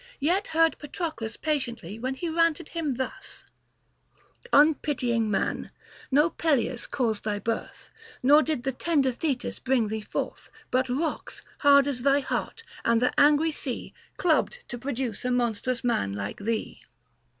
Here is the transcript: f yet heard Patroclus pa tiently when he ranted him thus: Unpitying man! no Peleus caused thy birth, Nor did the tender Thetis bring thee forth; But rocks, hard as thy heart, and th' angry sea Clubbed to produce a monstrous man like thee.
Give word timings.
f 0.01 0.07
yet 0.19 0.47
heard 0.47 0.79
Patroclus 0.79 1.37
pa 1.37 1.51
tiently 1.51 2.01
when 2.01 2.15
he 2.15 2.27
ranted 2.27 2.69
him 2.69 2.93
thus: 2.93 3.45
Unpitying 4.51 5.29
man! 5.29 5.69
no 6.09 6.27
Peleus 6.27 6.87
caused 6.87 7.23
thy 7.23 7.37
birth, 7.37 7.91
Nor 8.23 8.41
did 8.41 8.63
the 8.63 8.71
tender 8.71 9.11
Thetis 9.11 9.59
bring 9.59 9.89
thee 9.89 10.01
forth; 10.01 10.49
But 10.71 10.89
rocks, 10.89 11.43
hard 11.59 11.85
as 11.85 12.01
thy 12.01 12.19
heart, 12.19 12.63
and 12.83 12.99
th' 12.99 13.13
angry 13.15 13.51
sea 13.51 13.93
Clubbed 14.17 14.67
to 14.69 14.79
produce 14.79 15.23
a 15.23 15.29
monstrous 15.29 15.83
man 15.83 16.13
like 16.15 16.37
thee. 16.39 16.81